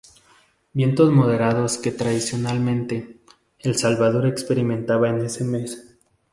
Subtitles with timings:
[0.73, 3.19] Vientos moderados que, tradicionalmente,
[3.59, 5.95] El Salvador experimentaba en ese mes.